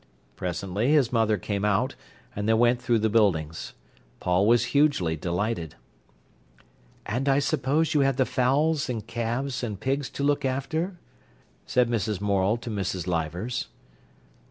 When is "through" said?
2.81-2.97